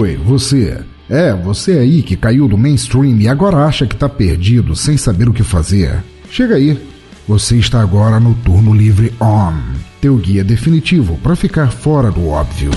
[0.00, 0.80] Oi, você.
[1.06, 5.28] É, você aí que caiu do mainstream e agora acha que tá perdido sem saber
[5.28, 6.02] o que fazer.
[6.30, 6.80] Chega aí.
[7.28, 9.52] Você está agora no Turno Livre On,
[10.00, 12.70] teu guia definitivo para ficar fora do óbvio.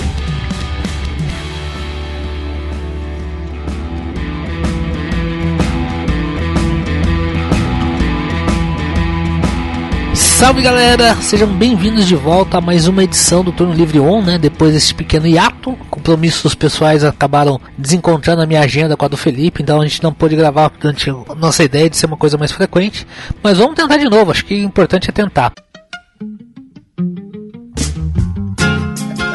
[10.13, 14.37] Salve galera, sejam bem-vindos de volta a mais uma edição do Turno Livre On, né?
[14.37, 15.77] Depois desse pequeno hiato,
[16.09, 20.13] compromissos pessoais acabaram desencontrando a minha agenda com a do Felipe, então a gente não
[20.13, 23.07] pôde gravar durante a nossa ideia de ser uma coisa mais frequente.
[23.41, 25.51] Mas vamos tentar de novo, acho que o importante é tentar.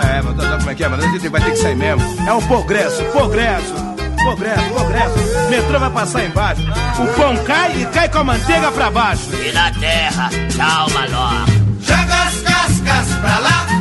[0.04, 1.02] É, mas tá- tá- como é que é, mano?
[1.02, 2.02] A gente vai ter que sair mesmo.
[2.28, 3.74] É um progresso, progresso.
[4.22, 5.18] Progresso, progresso.
[5.50, 6.62] Metrô vai passar embaixo.
[6.62, 9.28] O pão cai e cai com a manteiga pra baixo.
[9.34, 11.30] E na terra, tchau, Maló.
[11.80, 13.79] Joga as cascas pra lá.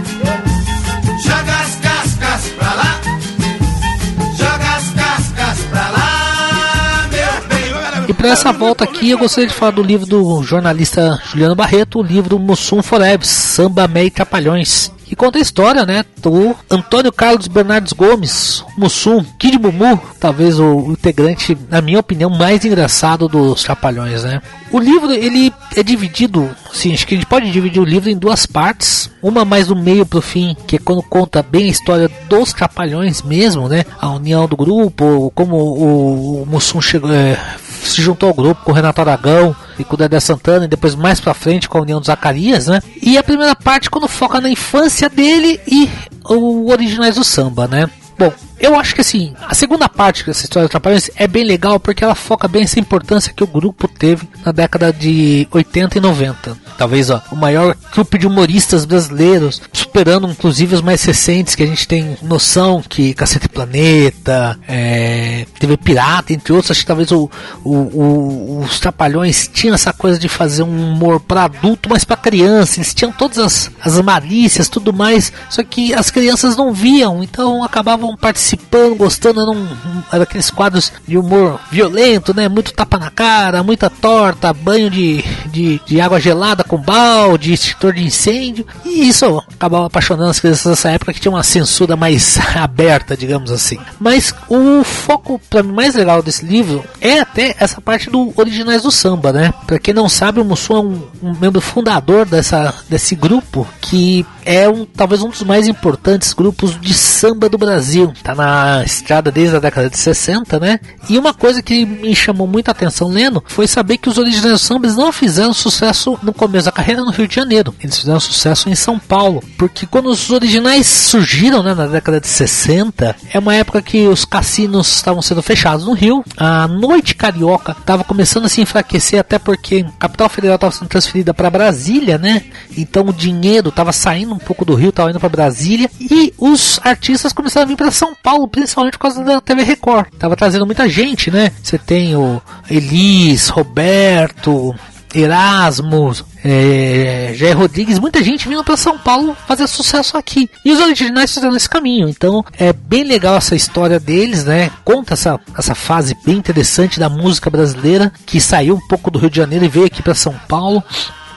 [8.19, 12.03] Para essa volta aqui, eu gostaria de falar do livro do jornalista Juliano Barreto, o
[12.03, 14.91] livro Mussum Forever, Samba, Meio e Trapalhões.
[15.05, 20.65] Que conta a história, né, do Antônio Carlos Bernardes Gomes, Mussum, Kid Bumu, talvez o,
[20.65, 24.41] o integrante, na minha opinião, mais engraçado dos Trapalhões, né.
[24.69, 28.17] O livro, ele é dividido, sim, acho que a gente pode dividir o livro em
[28.17, 32.11] duas partes, uma mais do meio pro fim, que é quando conta bem a história
[32.27, 37.39] dos Trapalhões mesmo, né, a união do grupo, como o, o Mussum chegou, é,
[37.87, 40.95] se juntou ao grupo com o Renato Aragão e com o Dedé Santana e depois
[40.95, 42.81] mais pra frente com a União dos Zacarias, né?
[43.01, 45.89] E a primeira parte quando foca na infância dele e
[46.25, 47.89] o Originais do Samba, né?
[48.19, 51.79] Bom, eu acho que assim, a segunda parte dessa história dos Trapalhões é bem legal
[51.79, 56.01] porque ela foca bem essa importância que o grupo teve na década de 80 e
[56.01, 56.57] 90.
[56.77, 61.65] Talvez ó, o maior grupo de humoristas brasileiros, superando inclusive os mais recentes que a
[61.65, 66.71] gente tem noção que Cacete Planeta, é, TV Pirata, entre outros.
[66.71, 67.29] Acho que talvez o,
[67.63, 72.17] o, o, os Trapalhões tinham essa coisa de fazer um humor para adulto, mas para
[72.17, 72.79] criança.
[72.79, 77.63] Eles tinham todas as, as malícias, tudo mais, só que as crianças não viam, então
[77.63, 79.41] acabavam participando, gostando.
[79.41, 79.67] Eram,
[80.11, 82.47] eram aqueles quadros de humor violento, né?
[82.47, 85.23] Muito tapa na cara, muita torta, banho de,
[85.59, 88.65] de, de água gelada com balde, extintor de incêndio.
[88.85, 93.51] E isso acabava apaixonando as crianças nessa época que tinha uma censura mais aberta, digamos
[93.51, 93.77] assim.
[93.99, 98.83] Mas o foco para mim mais legal desse livro é até essa parte do originais
[98.83, 99.53] do samba, né?
[99.67, 104.25] Para quem não sabe, o Mussum é um, um membro fundador dessa, desse grupo que
[104.49, 108.11] é um talvez um dos mais importantes grupos de samba do Brasil.
[108.23, 110.79] Tá na estrada desde a década de 60, né?
[111.07, 114.57] E uma coisa que me chamou muita atenção lendo foi saber que os originais do
[114.57, 117.75] samba não fizeram sucesso no começo da carreira no Rio de Janeiro.
[117.79, 122.27] Eles fizeram sucesso em São Paulo, porque quando os originais surgiram, né, na década de
[122.27, 126.25] 60, é uma época que os cassinos estavam sendo fechados no Rio.
[126.35, 130.87] A noite carioca estava começando a se enfraquecer até porque a capital federal estava sendo
[130.87, 132.45] transferida para Brasília, né?
[132.75, 137.33] Então o dinheiro estava saindo pouco do Rio, estava indo para Brasília e os artistas
[137.33, 140.07] começaram a vir para São Paulo, principalmente por causa da TV Record.
[140.17, 141.51] Tava trazendo muita gente, né?
[141.61, 144.75] Você tem o Elis, Roberto,
[145.13, 150.49] Erasmus, é, Jair Rodrigues, muita gente vindo para São Paulo fazer sucesso aqui.
[150.63, 152.07] E os originais fizeram esse caminho.
[152.07, 154.71] Então é bem legal essa história deles, né?
[154.83, 159.29] Conta essa, essa fase bem interessante da música brasileira que saiu um pouco do Rio
[159.29, 160.83] de Janeiro e veio aqui para São Paulo.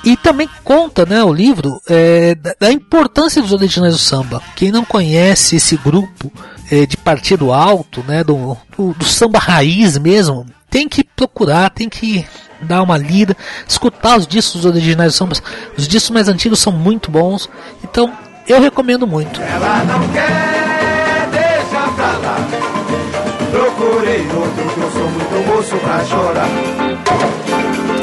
[0.04, 4.42] E também conta, né, o livro, é, da, da importância dos originais do samba.
[4.56, 6.32] Quem não conhece esse grupo
[6.70, 11.88] é, de partido alto, né, do, do, do samba raiz mesmo, tem que procurar, tem
[11.88, 12.26] que
[12.62, 13.36] dar uma lida,
[13.68, 15.36] escutar os discos originais do samba.
[15.76, 17.48] Os discos mais antigos são muito bons,
[17.84, 18.12] então
[18.48, 19.40] eu recomendo muito.
[19.40, 22.36] Ela não quer, deixa pra lá.
[23.50, 26.48] Procurei outro que eu sou muito moço pra chorar.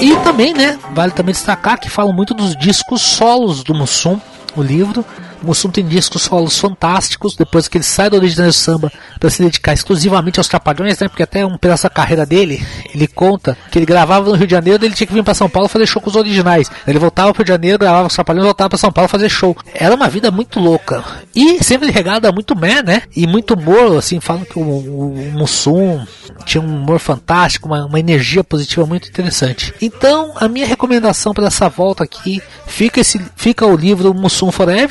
[0.01, 4.19] E também, né, vale também destacar que falam muito dos discos solos do Mussum,
[4.55, 5.05] o livro.
[5.41, 9.73] Mussum tem discos solos fantásticos, depois que ele sai do Original Samba para se dedicar
[9.73, 11.07] exclusivamente aos Trapalhões, né?
[11.07, 14.51] Porque até um pedaço da carreira dele, ele conta que ele gravava no Rio de
[14.51, 16.69] Janeiro, ele tinha que vir para São Paulo fazer show com os originais.
[16.87, 19.55] Ele voltava pro Rio de Janeiro, gravava os Trapalhões, voltava para São Paulo fazer show.
[19.73, 21.03] Era uma vida muito louca.
[21.35, 23.03] E sempre regada muito mé, né?
[23.15, 26.05] E muito humor, assim, falam que o, o, o Mussum
[26.45, 29.73] tinha um humor fantástico, uma, uma energia positiva muito interessante.
[29.81, 34.89] Então, a minha recomendação para essa volta aqui fica esse fica o livro Mussum Forever,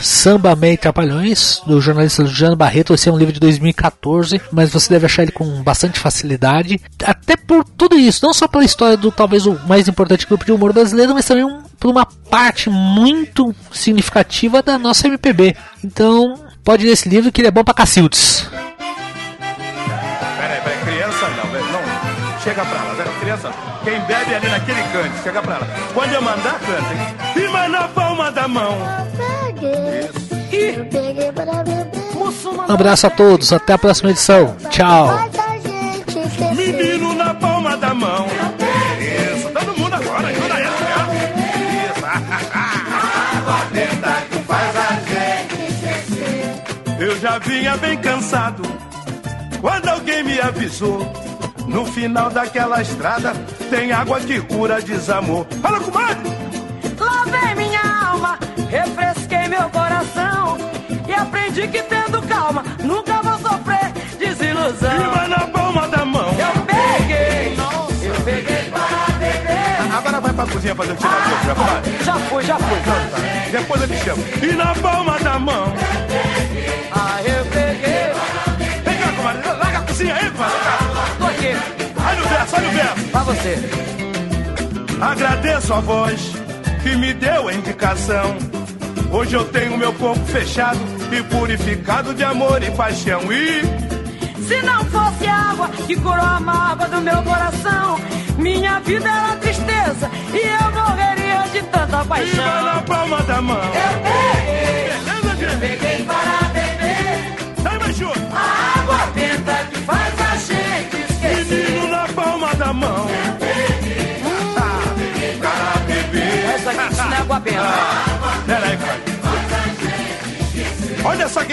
[0.00, 2.94] Samba Meio Trapalhões, do jornalista Luciano Barreto.
[2.94, 6.80] Esse é um livro de 2014, mas você deve achar ele com bastante facilidade.
[7.04, 10.52] Até por tudo isso, não só pela história do talvez o mais importante grupo de
[10.52, 15.56] humor brasileiro, mas também um, por uma parte muito significativa da nossa MPB.
[15.84, 18.48] Então, pode ler esse livro que ele é bom pra cacildes.
[20.38, 22.40] Peraí, peraí, criança não, não.
[22.42, 23.50] Chega pra lá, velho, criança.
[23.82, 25.66] Quem bebe é ali naquele canto, chega pra lá.
[25.94, 27.40] Quando eu mandar, canta.
[27.40, 28.78] E na palma da mão.
[32.68, 34.56] Um abraço a todos, até a próxima edição.
[34.70, 35.08] Tchau.
[36.54, 38.26] Menino na palma da mão.
[39.00, 40.64] Isso, todo mundo agora, ajuda aí,
[41.86, 42.06] Isso.
[46.98, 48.62] Eu já vinha bem cansado
[49.60, 51.06] quando alguém me avisou.
[51.68, 53.32] No final daquela estrada
[53.70, 55.46] tem água que cura desamor.
[55.60, 56.30] Fala, comadre!
[59.58, 60.58] Meu coração
[61.08, 64.90] e aprendi que tendo calma nunca vou sofrer desilusão.
[64.90, 66.28] Firma na palma da mão.
[66.28, 67.56] Eu peguei,
[68.02, 69.96] eu peguei para beber.
[69.96, 72.04] Agora vai pra cozinha fazer o tirador, já comadre.
[72.04, 72.78] Já fui, já fui.
[73.50, 74.24] Depois eu me chamo.
[74.42, 75.72] E na palma da mão.
[76.92, 78.12] Ah, eu peguei,
[78.84, 79.42] Vem cá, comadre.
[79.58, 80.56] Larga a cozinha aí, comadre.
[81.18, 81.56] tô aqui,
[82.08, 83.10] Olha o verso, olha o verso.
[83.10, 83.58] pra você.
[85.00, 86.32] Agradeço a voz
[86.82, 88.36] que me deu a indicação.
[89.10, 90.78] Hoje eu tenho meu corpo fechado
[91.12, 93.20] e purificado de amor e paixão.
[93.32, 93.62] E
[94.42, 97.98] Se não fosse a água que curou a mágoa do meu coração,
[98.38, 102.64] minha vida era tristeza e eu morreria de tanta viva paixão.
[102.64, 103.56] na palma da mão.
[103.56, 104.35] Eu peguei,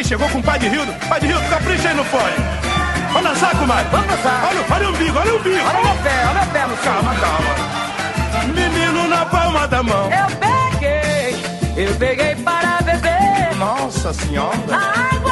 [0.03, 0.93] Chegou com o pai de Rildo.
[1.07, 2.35] Pai de Rildo, capricha aí no fone.
[3.13, 3.85] Vamos dançar, comadre.
[3.89, 4.47] Vamos dançar.
[4.49, 5.65] Olha, olha o umbigo, olha o umbigo.
[5.65, 6.93] Olha meu pé, olha meu pé no chão.
[6.93, 8.53] Calma, calma.
[8.53, 10.09] Menino na palma da mão.
[10.11, 13.55] Eu peguei, eu peguei para beber.
[13.55, 14.57] Nossa senhora.
[14.71, 15.22] A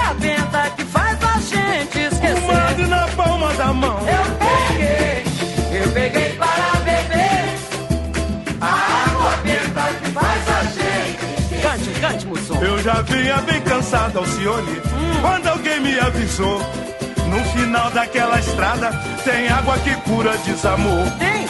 [12.11, 12.61] Cante, Mussum.
[12.61, 14.81] Eu já vinha bem cansado, Alcione,
[15.21, 16.61] quando alguém me avisou.
[17.27, 18.91] No final daquela estrada
[19.23, 21.09] tem água que cura desamor.
[21.17, 21.47] Tem.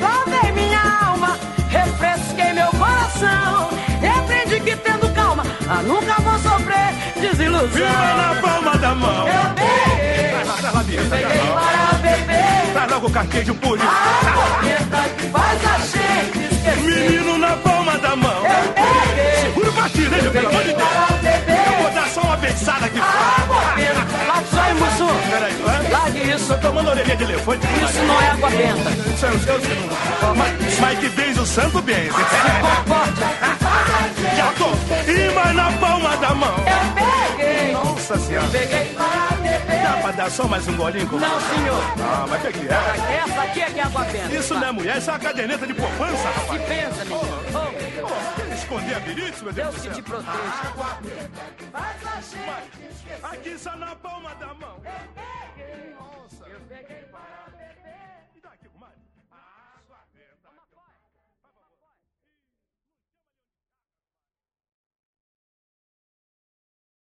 [0.00, 1.38] Lavei minha alma,
[1.68, 3.70] refresquei meu coração.
[4.02, 7.68] E aprendi que tendo calma, ah, nunca vou sofrer desilusão.
[7.68, 9.28] Vira na palma da mão.
[9.28, 12.72] Eu peguei, traz peguei para beber.
[12.72, 13.80] Traz logo o carquejo puro.
[13.80, 16.82] A que faz a gente esquecer.
[16.82, 18.44] Menino na palma da mão.
[18.44, 19.11] Eu peguei,
[26.62, 27.66] tomando orelhinha de elefante.
[27.66, 28.90] Isso não é água benta.
[29.14, 29.96] Isso é o seu segundo.
[30.36, 31.72] Mas, mas que bens o santo.
[31.72, 33.20] Comporte.
[34.36, 34.70] Já tô.
[35.10, 36.54] E mais na palma da mão.
[36.58, 38.48] Eu peguei, Nossa senhora.
[38.48, 39.82] peguei para beber.
[39.82, 41.06] Dá pra dar só mais um golinho?
[41.08, 41.82] com- Não, senhor.
[42.00, 43.16] Ah, mas o que que é?
[43.24, 44.34] Essa aqui é que é água benta.
[44.34, 46.62] Isso não é mulher, isso é uma caderneta de poupança, rapaz.
[46.62, 47.42] pensa, menino.
[47.48, 50.32] Oh, Pô, esconder a birite, meu Deus Deus que te proteja.
[53.24, 54.76] Aqui só na palma da mão.
[54.84, 55.21] Eu.